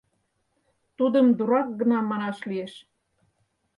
Тудым 0.97 1.27
дурак 1.37 1.67
гына 1.79 1.97
манаш 2.09 2.37
лиеш. 2.49 2.73